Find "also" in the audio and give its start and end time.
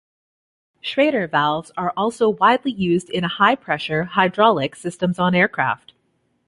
1.95-2.27